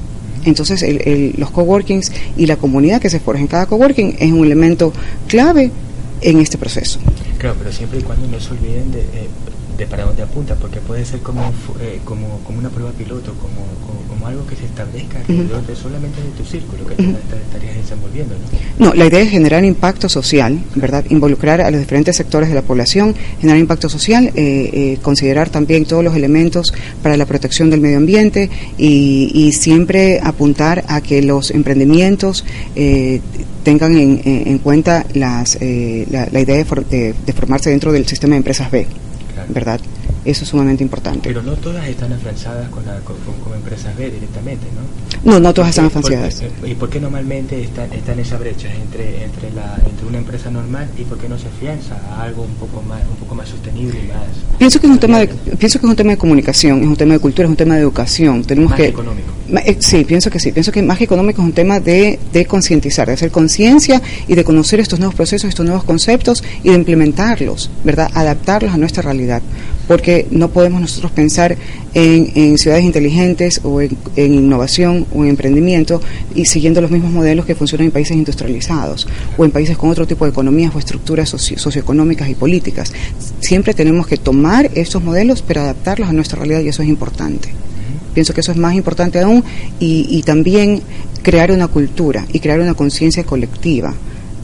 Entonces, 0.45 0.83
el, 0.83 1.01
el, 1.07 1.33
los 1.37 1.49
coworkings 1.49 2.11
y 2.37 2.45
la 2.45 2.57
comunidad 2.57 3.01
que 3.01 3.09
se 3.09 3.19
forja 3.19 3.41
en 3.41 3.47
cada 3.47 3.65
coworking 3.65 4.17
es 4.19 4.31
un 4.31 4.45
elemento 4.45 4.93
clave 5.27 5.71
en 6.21 6.39
este 6.39 6.59
proceso. 6.59 6.99
Claro, 7.43 7.57
pero 7.59 7.73
siempre 7.73 7.99
y 7.99 8.03
cuando 8.03 8.25
no 8.25 8.39
se 8.39 8.51
olviden 8.51 8.89
de, 8.93 9.01
eh, 9.01 9.27
de 9.77 9.85
para 9.85 10.05
dónde 10.05 10.23
apunta, 10.23 10.55
porque 10.55 10.79
puede 10.79 11.03
ser 11.03 11.19
como, 11.19 11.41
eh, 11.81 11.99
como, 12.05 12.39
como 12.45 12.59
una 12.59 12.69
prueba 12.69 12.91
piloto, 12.91 13.33
como, 13.33 13.65
como, 13.85 13.99
como 14.07 14.27
algo 14.27 14.47
que 14.47 14.55
se 14.55 14.63
establezca 14.63 15.19
alrededor 15.19 15.59
uh 15.59 15.61
-huh. 15.61 15.67
de 15.67 15.75
solamente 15.75 16.21
de 16.21 16.29
tu 16.37 16.45
círculo 16.45 16.87
que 16.87 16.93
uh 16.93 17.05
-huh. 17.05 17.17
estarías 17.47 17.75
desenvolviendo. 17.75 18.35
¿no? 18.79 18.85
no, 18.85 18.93
la 18.93 19.07
idea 19.07 19.19
es 19.19 19.29
generar 19.29 19.65
impacto 19.65 20.07
social, 20.07 20.57
¿verdad? 20.75 21.03
Involucrar 21.09 21.59
a 21.59 21.69
los 21.69 21.81
diferentes 21.81 22.15
sectores 22.15 22.47
de 22.47 22.55
la 22.55 22.61
población, 22.61 23.13
generar 23.41 23.59
impacto 23.59 23.89
social, 23.89 24.27
eh, 24.27 24.69
eh, 24.71 24.97
considerar 25.01 25.49
también 25.49 25.83
todos 25.83 26.01
los 26.01 26.15
elementos 26.15 26.73
para 27.01 27.17
la 27.17 27.25
protección 27.25 27.69
del 27.69 27.81
medio 27.81 27.97
ambiente 27.97 28.49
y, 28.77 29.31
y 29.33 29.51
siempre 29.51 30.21
apuntar 30.23 30.85
a 30.87 31.01
que 31.01 31.21
los 31.21 31.51
emprendimientos 31.51 32.45
tengan 33.63 33.97
en, 33.97 34.21
en- 34.23 34.47
en 34.47 34.57
cuenta 34.59 35.05
las, 35.13 35.57
eh, 35.61 36.05
la, 36.11 36.27
la 36.31 36.39
idea 36.41 36.57
de, 36.57 36.65
for- 36.65 36.85
de- 36.85 37.13
de 37.25 37.33
formarse 37.33 37.69
dentro 37.69 37.91
del 37.91 38.05
sistema 38.07 38.33
de 38.33 38.37
empresas 38.37 38.69
B, 38.71 38.85
Claro. 39.33 39.53
¿verdad? 39.53 39.79
Eso 40.25 40.43
es 40.45 40.49
sumamente 40.51 40.81
importante. 40.83 41.27
Pero 41.27 41.41
no 41.43 41.53
todas 41.57 41.85
están 41.87 42.13
afianzadas 42.13 42.69
con, 42.69 42.85
la- 42.85 42.99
con, 42.99 43.15
con- 43.43 43.53
empresas 43.55 43.95
B 43.97 44.09
directamente, 44.11 44.65
¿no? 44.75 45.31
no, 45.33 45.39
no 45.39 45.53
todas 45.53 45.69
están 45.71 45.89
¿Por 45.89 46.01
qué- 46.09 46.15
afianzadas. 46.15 46.51
por 46.53 46.65
qué- 46.65 46.71
¿Y 46.71 46.75
por 46.75 46.89
qué 46.89 46.99
normalmente 46.99 47.61
están, 47.63 47.91
están 47.93 48.19
esa 48.19 48.37
brecha 48.37 48.67
entre, 48.73 49.23
entre, 49.23 49.51
la, 49.53 49.77
entre 49.85 50.05
una 50.07 50.17
empresa 50.19 50.49
normal 50.51 50.87
y 50.97 51.03
por 51.03 51.17
qué 51.17 51.27
no 51.29 51.37
se 51.37 51.47
afianza 51.47 51.95
a 52.09 52.23
algo 52.23 52.43
un 52.43 52.53
poco 52.55 52.81
más, 52.83 53.01
un 53.09 53.15
poco 53.17 53.35
más 53.35 53.49
sostenible 53.49 53.99
y 54.03 54.07
más... 54.07 54.57
Pienso 54.57 54.79
que 54.79 54.87
es 54.87 54.91
un 54.93 54.99
tema 54.99 55.19
de, 55.19 55.27
pienso 55.27 55.79
que 55.79 55.85
es 55.85 55.89
un 55.89 55.95
tema 55.95 56.11
de 56.11 56.17
comunicación, 56.17 56.81
es 56.81 56.87
un 56.87 56.95
tema 56.95 57.13
de 57.13 57.19
cultura, 57.19 57.45
es 57.45 57.49
un 57.51 57.57
tema 57.57 57.75
de 57.75 57.81
educación. 57.81 58.43
Tenemos 58.43 58.69
Más 58.71 58.79
que 58.79 58.87
económico. 58.87 59.27
Eh, 59.65 59.77
Sí, 59.79 60.03
pienso 60.05 60.29
que 60.29 60.39
sí. 60.39 60.51
Pienso 60.51 60.71
que 60.71 60.81
más 60.81 60.97
que 60.97 61.03
económico 61.03 61.41
es 61.41 61.47
un 61.47 61.53
tema 61.53 61.79
de, 61.79 62.17
de 62.31 62.45
concientizar, 62.45 63.07
de 63.07 63.13
hacer 63.13 63.31
conciencia 63.31 64.01
y 64.27 64.35
de 64.35 64.43
conocer 64.43 64.79
estos 64.79 64.99
nuevos 64.99 65.15
procesos, 65.15 65.49
estos 65.49 65.65
nuevos 65.65 65.83
conceptos 65.83 66.43
y 66.63 66.69
de 66.69 66.75
implementarlos, 66.75 67.69
¿verdad? 67.83 68.09
Adaptarlos 68.13 68.73
a 68.73 68.77
nuestra 68.77 69.03
realidad. 69.03 69.41
Porque 69.87 70.27
no 70.31 70.47
podemos 70.49 70.79
nosotros 70.79 71.11
pensar 71.11 71.57
en, 71.93 72.31
en 72.35 72.57
ciudades 72.57 72.85
inteligentes 72.85 73.59
o 73.63 73.81
en, 73.81 73.97
en 74.15 74.33
innovación 74.33 75.05
o 75.13 75.23
en 75.23 75.31
emprendimiento 75.31 76.01
y 76.33 76.45
siguiendo 76.45 76.79
los 76.79 76.89
mismos 76.89 77.11
modelos 77.11 77.45
que 77.45 77.53
funcionan 77.53 77.87
en 77.87 77.91
países 77.91 78.15
industrializados 78.15 79.07
o 79.37 79.43
en 79.43 79.51
países 79.51 79.77
con 79.77 79.89
otro 79.89 80.07
tipo 80.07 80.23
de 80.23 80.31
economías 80.31 80.73
o 80.73 80.79
estructuras 80.79 81.29
socio- 81.29 81.59
socioeconómicas 81.59 82.29
y 82.29 82.35
políticas. 82.35 82.93
Siempre 83.41 83.73
tenemos 83.73 84.07
que 84.07 84.15
tomar 84.17 84.71
estos 84.73 85.03
modelos 85.03 85.43
pero 85.45 85.61
adaptarlos 85.61 86.07
a 86.07 86.13
nuestra 86.13 86.39
realidad 86.39 86.61
y 86.61 86.69
eso 86.69 86.81
es 86.81 86.87
importante. 86.87 87.49
Pienso 88.13 88.33
que 88.33 88.41
eso 88.41 88.51
es 88.51 88.57
más 88.57 88.75
importante 88.75 89.19
aún 89.19 89.43
y, 89.79 90.05
y 90.09 90.21
también 90.23 90.81
crear 91.21 91.51
una 91.51 91.67
cultura 91.67 92.25
y 92.31 92.39
crear 92.39 92.59
una 92.59 92.73
conciencia 92.73 93.23
colectiva, 93.23 93.93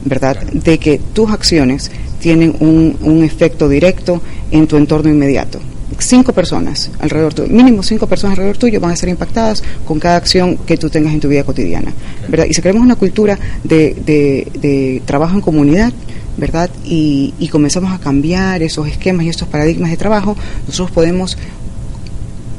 ¿verdad? 0.04 0.36
De 0.52 0.78
que 0.78 1.00
tus 1.12 1.30
acciones 1.30 1.90
tienen 2.20 2.54
un, 2.60 2.96
un 3.02 3.22
efecto 3.24 3.68
directo 3.68 4.20
en 4.50 4.66
tu 4.66 4.76
entorno 4.76 5.10
inmediato. 5.10 5.60
Cinco 5.98 6.32
personas 6.32 6.90
alrededor 7.00 7.34
tuyo, 7.34 7.48
mínimo 7.52 7.82
cinco 7.82 8.06
personas 8.06 8.32
alrededor 8.32 8.56
tuyo 8.58 8.80
van 8.80 8.92
a 8.92 8.96
ser 8.96 9.08
impactadas 9.08 9.62
con 9.84 9.98
cada 9.98 10.16
acción 10.16 10.56
que 10.58 10.76
tú 10.76 10.88
tengas 10.88 11.12
en 11.12 11.20
tu 11.20 11.28
vida 11.28 11.42
cotidiana, 11.44 11.92
¿verdad? 12.28 12.46
Y 12.48 12.54
si 12.54 12.62
creamos 12.62 12.82
una 12.82 12.94
cultura 12.96 13.38
de, 13.64 13.94
de- 14.06 14.46
de 14.60 15.02
trabajo 15.04 15.34
en 15.34 15.40
comunidad, 15.40 15.92
¿verdad? 16.36 16.70
Y, 16.86 17.34
y 17.38 17.48
comenzamos 17.48 17.92
a 17.92 17.98
cambiar 17.98 18.62
esos 18.62 18.86
esquemas 18.88 19.26
y 19.26 19.28
estos 19.30 19.48
paradigmas 19.48 19.90
de 19.90 19.96
trabajo, 19.96 20.36
nosotros 20.66 20.90
podemos 20.92 21.36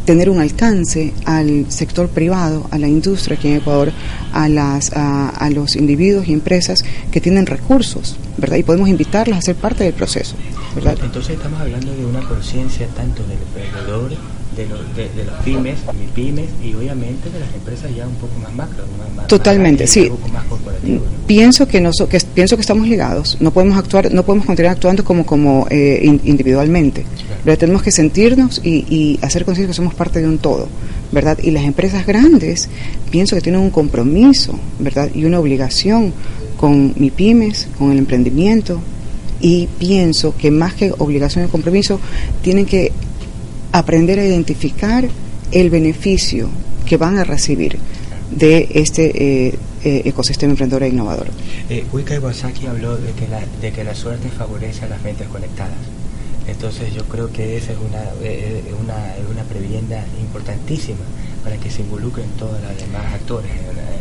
tener 0.06 0.30
un 0.30 0.40
alcance 0.40 1.14
al 1.26 1.72
sector 1.72 2.10
privado, 2.10 2.68
a 2.72 2.78
la 2.78 2.88
industria 2.88 3.38
aquí 3.38 3.50
en 3.50 3.58
Ecuador, 3.58 3.92
a, 4.34 4.50
las, 4.50 4.92
a, 4.94 5.30
a 5.30 5.50
los 5.50 5.76
individuos 5.76 6.28
y 6.28 6.34
empresas 6.34 6.84
que 7.12 7.22
tienen 7.22 7.46
recursos, 7.46 8.18
¿verdad? 8.38 8.58
Y 8.58 8.64
podemos 8.64 8.90
invitarlos 8.90 9.38
a 9.38 9.42
ser 9.42 9.56
parte 9.56 9.84
del 9.84 9.94
proceso, 9.94 10.36
¿verdad? 10.76 10.98
Entonces 11.04 11.36
estamos 11.36 11.60
hablando 11.62 11.94
de 11.94 12.06
una 12.06 12.22
conciencia 12.22 12.88
tanto 12.88 13.24
del 13.24 13.38
emprendedor, 13.40 14.12
de, 14.56 14.66
los 14.68 14.80
de, 14.96 15.04
de 15.10 15.24
las 15.26 15.42
pymes, 15.44 15.80
pymes 16.14 16.50
y 16.64 16.74
obviamente 16.74 17.30
de 17.30 17.40
las 17.40 17.54
empresas 17.54 17.90
ya 17.96 18.06
un 18.08 18.16
poco 18.16 18.38
más 18.44 18.54
macro, 18.54 18.84
más, 19.16 19.28
Totalmente, 19.28 19.84
más 19.84 19.90
sí. 19.92 20.02
grandes, 20.02 20.18
un 20.20 20.22
poco 20.24 20.34
más 20.34 20.46
corporativo. 20.46 20.96
¿no? 21.06 21.28
Pienso 21.28 21.68
que, 21.68 21.82
que 22.10 22.20
pienso 22.34 22.56
que 22.58 22.62
estamos 22.62 22.88
ligados. 22.88 23.38
No 23.40 23.52
podemos 23.52 23.78
actuar, 23.78 24.14
no 24.14 24.24
podemos 24.24 24.46
continuar 24.46 24.74
actuando 24.74 25.04
como 25.06 25.26
como 25.26 25.68
eh, 25.70 26.02
in- 26.04 26.22
individualmente. 26.26 27.06
¿verdad? 27.46 27.60
Tenemos 27.60 27.82
que 27.82 27.92
sentirnos 27.92 28.62
y, 28.64 28.86
y 28.90 29.20
hacer 29.22 29.46
conciencia 29.46 29.70
que 29.72 29.76
somos 29.76 29.94
parte 29.96 30.20
de 30.22 30.28
un 30.28 30.38
todo, 30.38 30.68
¿verdad? 31.12 31.38
Y 31.42 31.52
las 31.52 31.64
empresas 31.64 32.06
grandes, 32.06 32.70
pienso 33.10 33.36
que 33.36 33.42
tienen 33.42 33.62
un 33.62 33.70
compromiso, 33.72 34.60
¿verdad? 34.80 35.10
Y 35.14 35.24
una 35.26 35.40
obligación 35.40 36.14
con 36.58 36.94
mi 36.98 37.10
pymes, 37.10 37.68
con 37.78 37.92
el 37.94 37.98
emprendimiento. 38.00 38.80
Y 39.44 39.68
pienso 39.80 40.36
que 40.38 40.52
más 40.52 40.76
que 40.76 40.94
obligación 41.00 41.46
y 41.46 41.48
compromiso, 41.48 42.00
tienen 42.44 42.68
que 42.68 42.92
aprender 43.72 44.20
a 44.20 44.26
identificar 44.26 45.08
el 45.52 45.70
beneficio 45.70 46.50
que 46.86 46.98
van 46.98 47.18
a 47.18 47.24
recibir 47.24 47.78
de 48.32 48.68
este 48.74 49.48
eh, 49.48 49.56
eh, 49.84 50.02
ecosistema 50.06 50.52
emprendedor 50.52 50.84
e 50.84 50.90
innovador. 50.90 51.28
Eh, 51.70 51.86
Wika 51.92 52.16
Iwasaki 52.16 52.68
habló 52.68 52.98
de 52.98 53.12
que, 53.14 53.28
la, 53.28 53.42
de 53.62 53.72
que 53.72 53.84
la 53.84 53.96
suerte 53.96 54.30
favorece 54.30 54.86
a 54.86 54.90
las 54.90 55.02
mentes 55.02 55.28
conectadas. 55.28 55.78
Entonces 56.48 56.94
yo 56.94 57.04
creo 57.06 57.32
que 57.32 57.58
esa 57.58 57.74
es 57.74 57.78
una, 57.78 58.02
eh, 58.24 58.64
eh, 58.66 58.74
una, 58.82 58.96
una 59.32 59.44
previenda 59.44 60.04
importantísima 60.20 61.06
para 61.44 61.58
que 61.58 61.70
se 61.70 61.82
involucren 61.82 62.28
todos 62.38 62.58
los 62.62 62.78
demás 62.78 63.14
actores 63.14 63.52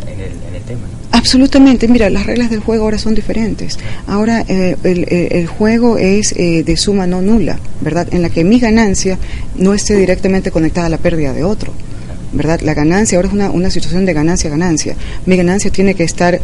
en, 0.07 0.21
el, 0.21 0.33
en 0.49 0.55
el 0.55 0.63
tema. 0.63 0.87
Absolutamente, 1.21 1.87
mira, 1.87 2.09
las 2.09 2.25
reglas 2.25 2.49
del 2.49 2.61
juego 2.61 2.85
ahora 2.85 2.97
son 2.99 3.15
diferentes. 3.15 3.79
Ahora 4.07 4.43
eh, 4.49 4.75
el, 4.85 5.07
el- 5.11 5.47
juego 5.47 5.99
es 5.99 6.33
eh, 6.33 6.63
de 6.65 6.77
suma 6.79 7.07
no 7.07 7.21
nula, 7.21 7.59
¿verdad? 7.83 8.09
En 8.11 8.23
la 8.23 8.31
que 8.31 8.43
mi 8.43 8.59
ganancia 8.59 9.19
no 9.57 9.75
esté 9.75 9.97
directamente 9.97 10.51
conectada 10.51 10.87
a 10.87 10.91
la 10.91 10.97
pérdida 10.97 11.35
de 11.35 11.45
otro, 11.45 11.73
¿verdad? 12.33 12.61
La 12.63 12.73
ganancia 12.73 13.19
ahora 13.19 13.29
es 13.29 13.35
una, 13.35 13.51
una 13.51 13.71
situación 13.71 14.07
de 14.07 14.15
ganancia-ganancia. 14.15 14.97
Mi 15.27 15.37
ganancia 15.37 15.71
tiene 15.71 15.95
que 15.95 16.05
estar 16.05 16.41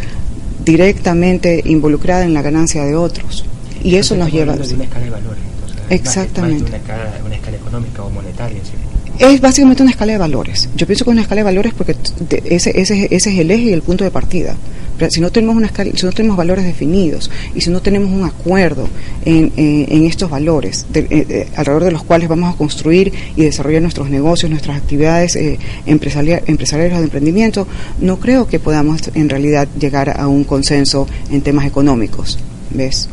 directamente 0.64 1.62
involucrada 1.64 2.24
en 2.24 2.34
la 2.34 2.42
ganancia 2.42 2.84
de 2.84 2.94
otros. 2.96 3.44
Y 3.82 3.96
eso 3.96 4.14
nos 4.16 4.30
lleva... 4.30 4.52
hablando 4.52 4.68
de 4.68 4.74
una 4.74 4.84
escala 4.84 5.04
de 5.06 5.10
valores. 5.10 5.42
Entonces, 5.54 5.76
es 5.78 5.86
más- 5.88 5.90
Exactamente. 6.16 6.56
Es 6.56 6.62
más 6.62 6.70
de 6.70 6.76
una 6.76 6.76
escala, 6.76 7.24
una 7.24 7.34
escala 7.36 7.56
económica 7.56 8.02
o 8.04 8.10
monetaria 8.10 8.58
sí. 8.64 8.72
Es 9.18 9.40
básicamente 9.40 9.82
una 9.82 9.92
escala 9.92 10.12
de 10.12 10.18
valores. 10.18 10.68
Yo 10.76 10.86
pienso 10.86 11.04
que 11.04 11.10
es 11.10 11.12
una 11.12 11.22
escala 11.22 11.40
de 11.40 11.44
valores 11.44 11.72
porque 11.74 11.96
ese, 12.44 12.78
ese, 12.80 13.08
ese 13.10 13.30
es 13.32 13.38
el 13.38 13.50
eje 13.50 13.62
y 13.64 13.72
el 13.72 13.82
punto 13.82 14.04
de 14.04 14.10
partida. 14.10 14.54
Pero 14.98 15.10
si 15.10 15.20
no 15.20 15.30
tenemos 15.30 15.56
una 15.56 15.66
escala, 15.66 15.90
si 15.94 16.06
no 16.06 16.12
tenemos 16.12 16.36
valores 16.38 16.64
definidos 16.64 17.30
y 17.54 17.60
si 17.60 17.68
no 17.70 17.82
tenemos 17.82 18.10
un 18.10 18.24
acuerdo 18.24 18.88
en, 19.26 19.52
en 19.56 20.06
estos 20.06 20.30
valores 20.30 20.86
de- 20.90 21.00
eh, 21.00 21.26
eh, 21.28 21.48
alrededor 21.54 21.84
de 21.84 21.92
los 21.92 22.02
cuales 22.02 22.28
vamos 22.28 22.54
a 22.54 22.56
construir 22.56 23.12
y 23.36 23.42
desarrollar 23.42 23.82
nuestros 23.82 24.08
negocios, 24.08 24.50
nuestras 24.50 24.78
actividades 24.78 25.36
eh, 25.36 25.58
empresaria- 25.86 26.42
empresariales 26.46 26.94
o 26.94 26.98
de 26.98 27.04
emprendimiento, 27.04 27.66
no 28.00 28.18
creo 28.18 28.46
que 28.46 28.58
podamos 28.58 29.02
en 29.14 29.28
realidad 29.28 29.68
llegar 29.78 30.18
a 30.18 30.28
un 30.28 30.44
consenso 30.44 31.06
en 31.30 31.42
temas 31.42 31.66
económicos. 31.66 32.38
¿Ves? 32.70 33.08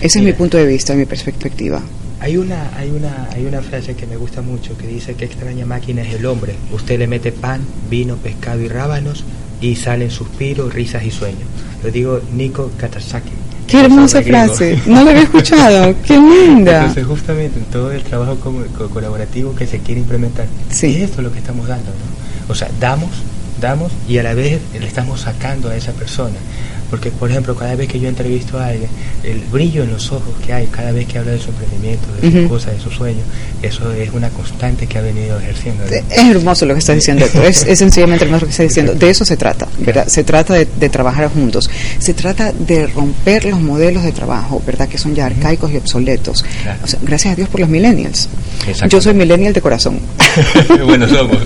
Ese 0.00 0.18
es 0.20 0.24
mi 0.24 0.32
punto 0.32 0.56
de 0.56 0.66
vista, 0.66 0.94
mi 0.94 1.04
perspectiva. 1.04 1.82
Hay 2.20 2.36
una, 2.36 2.70
hay 2.76 2.90
una, 2.90 3.28
hay 3.32 3.46
una 3.46 3.62
frase 3.62 3.94
que 3.94 4.06
me 4.06 4.16
gusta 4.16 4.42
mucho 4.42 4.76
que 4.76 4.86
dice 4.86 5.14
que 5.14 5.24
extraña 5.24 5.64
máquina 5.66 6.02
es 6.02 6.14
el 6.14 6.26
hombre. 6.26 6.54
Usted 6.72 6.98
le 6.98 7.06
mete 7.06 7.30
pan, 7.32 7.60
vino, 7.88 8.16
pescado 8.16 8.60
y 8.60 8.68
rábanos 8.68 9.24
y 9.60 9.76
salen 9.76 10.10
suspiros, 10.10 10.74
risas 10.74 11.04
y 11.04 11.10
sueños. 11.10 11.42
Lo 11.84 11.90
digo 11.90 12.20
Nico 12.34 12.70
Katasaki. 12.76 13.30
Qué 13.68 13.80
hermosa 13.84 14.22
frase. 14.22 14.80
No 14.86 15.04
la 15.04 15.10
había 15.10 15.22
escuchado. 15.24 15.94
Qué 16.06 16.14
linda. 16.18 16.80
Entonces 16.80 17.06
justamente 17.06 17.58
en 17.58 17.66
todo 17.66 17.92
el 17.92 18.02
trabajo 18.02 18.36
co- 18.36 18.88
colaborativo 18.88 19.54
que 19.54 19.66
se 19.66 19.78
quiere 19.80 20.00
implementar, 20.00 20.46
Sí. 20.70 20.86
es 20.96 21.10
esto 21.10 21.22
lo 21.22 21.30
que 21.30 21.38
estamos 21.38 21.68
dando, 21.68 21.90
¿no? 21.90 22.52
O 22.52 22.54
sea, 22.54 22.68
damos, 22.80 23.10
damos 23.60 23.92
y 24.08 24.18
a 24.18 24.22
la 24.22 24.34
vez 24.34 24.60
le 24.78 24.86
estamos 24.86 25.20
sacando 25.22 25.68
a 25.68 25.76
esa 25.76 25.92
persona. 25.92 26.36
Porque, 26.90 27.10
por 27.10 27.30
ejemplo, 27.30 27.54
cada 27.54 27.74
vez 27.74 27.86
que 27.86 28.00
yo 28.00 28.08
entrevisto 28.08 28.58
a 28.58 28.68
alguien, 28.68 28.88
el 29.22 29.40
brillo 29.52 29.82
en 29.82 29.90
los 29.92 30.10
ojos 30.10 30.34
que 30.46 30.54
hay 30.54 30.66
cada 30.68 30.90
vez 30.90 31.06
que 31.06 31.18
habla 31.18 31.32
de 31.32 31.38
su 31.38 31.50
emprendimiento, 31.50 32.06
de 32.14 32.30
sus 32.30 32.40
Ujú. 32.40 32.48
cosas, 32.48 32.76
de 32.76 32.80
sus 32.80 32.94
sueños, 32.94 33.24
eso 33.60 33.92
es 33.92 34.10
una 34.14 34.30
constante 34.30 34.86
que 34.86 34.96
ha 34.96 35.02
venido 35.02 35.38
ejerciendo. 35.38 35.84
Es 35.84 36.02
hermoso 36.16 36.64
lo 36.64 36.72
que 36.72 36.78
estás 36.80 36.96
diciendo. 36.96 37.26
Es, 37.44 37.62
es 37.66 37.78
sencillamente 37.78 38.24
hermoso 38.24 38.42
lo 38.42 38.46
que 38.46 38.52
estás 38.52 38.68
diciendo. 38.68 38.94
De 38.94 39.10
eso 39.10 39.26
se 39.26 39.36
trata, 39.36 39.68
¿verdad? 39.80 40.08
Se 40.08 40.24
trata 40.24 40.54
de, 40.54 40.64
de 40.64 40.88
trabajar 40.88 41.28
juntos. 41.30 41.68
Se 41.98 42.14
trata 42.14 42.52
de 42.52 42.86
romper 42.86 43.44
los 43.44 43.60
modelos 43.60 44.02
de 44.02 44.12
trabajo, 44.12 44.62
¿verdad? 44.64 44.88
Que 44.88 44.96
son 44.96 45.14
ya 45.14 45.26
arcaicos 45.26 45.70
y 45.70 45.76
obsoletos. 45.76 46.42
Claro. 46.62 46.80
O 46.84 46.86
sea, 46.86 46.98
gracias 47.02 47.34
a 47.34 47.36
Dios 47.36 47.50
por 47.50 47.60
los 47.60 47.68
millennials. 47.68 48.30
Yo 48.88 49.00
soy 49.02 49.12
millennial 49.12 49.52
de 49.52 49.60
corazón. 49.60 50.00
bueno, 50.86 51.06
somos. 51.06 51.36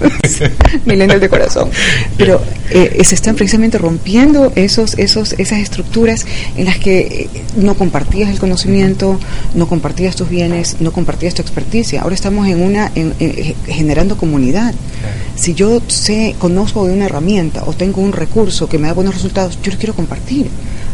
millennial 0.86 1.18
de 1.18 1.28
corazón. 1.28 1.68
Pero 2.16 2.40
eh, 2.70 3.02
se 3.04 3.14
están 3.14 3.34
precisamente 3.36 3.78
rompiendo 3.78 4.52
esos, 4.56 4.98
esos, 4.98 5.32
esas 5.34 5.58
estructuras 5.60 6.24
en 6.56 6.64
las 6.66 6.78
que 6.78 6.98
eh, 7.00 7.28
no 7.56 7.74
compartías 7.74 8.30
el 8.30 8.38
conocimiento, 8.38 9.18
no 9.54 9.66
compartías 9.68 10.16
tus 10.16 10.28
bienes, 10.28 10.76
no 10.80 10.92
compartías 10.92 11.34
tu 11.34 11.42
experticia. 11.42 12.02
Ahora 12.02 12.14
estamos 12.14 12.46
en 12.48 12.62
una 12.62 12.90
en- 12.94 13.14
en- 13.18 13.54
generando 13.66 14.16
comunidad. 14.16 14.74
Si 15.36 15.54
yo 15.54 15.80
sé, 15.88 16.34
conozco 16.38 16.86
de 16.86 16.94
una 16.94 17.06
herramienta 17.06 17.64
o 17.66 17.72
tengo 17.72 18.00
un 18.00 18.12
recurso 18.12 18.68
que 18.68 18.78
me 18.78 18.86
da 18.88 18.92
buenos 18.94 19.14
resultados, 19.14 19.58
yo 19.62 19.72
lo 19.72 19.78
quiero 19.78 19.94
compartir. 19.94 20.46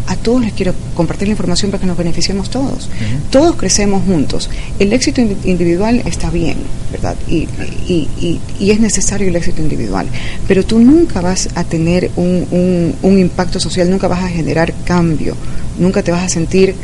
A 0.08 0.16
todos 0.16 0.40
les 0.40 0.52
quiero 0.54 0.72
compartir 0.94 1.28
la 1.28 1.32
información 1.32 1.70
para 1.70 1.80
que 1.82 1.86
nos 1.86 1.96
beneficiemos 1.96 2.48
todos. 2.50 2.88
Todos 3.30 3.56
crecemos 3.56 4.02
juntos. 4.04 4.48
El 4.78 4.92
éxito 4.94 5.20
indi- 5.20 5.36
individual 5.44 6.02
está 6.06 6.30
bien, 6.30 6.56
¿verdad? 6.90 7.14
Y, 7.28 7.46
y- 7.86 8.08
y- 8.18 8.40
y 8.58 8.70
es 8.70 8.80
necesario 8.80 9.28
el 9.28 9.36
éxito 9.36 9.60
individual. 9.60 10.06
Pero 10.48 10.64
tú 10.64 10.78
nunca 10.78 11.20
vas 11.20 11.50
a 11.54 11.62
tener 11.64 12.10
un, 12.16 12.46
un- 12.50 12.94
un 13.02 13.18
impacto 13.18 13.60
social, 13.60 13.90
nunca 13.90 14.08
vas 14.08 14.22
a 14.24 14.28
generar 14.28 14.72
cambio, 14.84 15.34
nunca 15.78 16.02
te 16.02 16.10
vas 16.10 16.22
a 16.24 16.28
sentir 16.28 16.74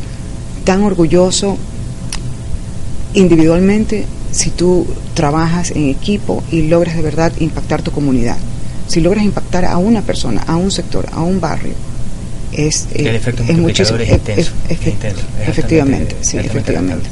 tan 0.64 0.82
orgulloso 0.82 1.56
individualmente 3.14 4.04
si 4.32 4.50
tú 4.50 4.86
trabajas 5.14 5.70
en 5.70 5.88
equipo 5.88 6.42
y 6.50 6.62
logras 6.62 6.96
de 6.96 7.02
verdad 7.02 7.32
impactar 7.38 7.82
tu 7.82 7.90
comunidad. 7.90 8.36
Si 8.88 9.00
logras 9.00 9.24
impactar 9.24 9.64
a 9.64 9.78
una 9.78 10.02
persona, 10.02 10.42
a 10.46 10.56
un 10.56 10.70
sector, 10.70 11.06
a 11.12 11.22
un 11.22 11.40
barrio, 11.40 11.72
es, 12.56 12.86
el 12.94 13.14
efecto 13.16 13.42
es 13.42 13.56
muchísimo. 13.56 13.98
multiplicador 13.98 14.02
es 14.02 14.10
intenso, 14.10 14.52
efe- 14.68 14.72
es 14.80 14.86
intenso, 14.86 15.22
es 15.42 15.48
efectivamente, 15.48 16.16
sí, 16.22 16.38
efectivamente. 16.38 17.08